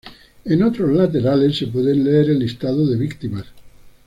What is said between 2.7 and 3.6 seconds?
de víctimas.